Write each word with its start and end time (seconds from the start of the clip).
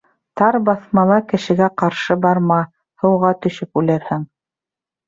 Тар 0.39 0.55
баҫмала 0.69 1.17
кешегә 1.33 1.69
ҡаршы 1.83 2.19
барма; 2.27 2.59
һыуға 3.05 3.37
төшөп 3.47 3.83
үлерһең. 3.85 4.27